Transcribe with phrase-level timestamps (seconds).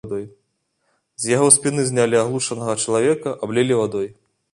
[1.25, 4.07] З яго спіны знялі аглушанага чалавека, аблілі вадой.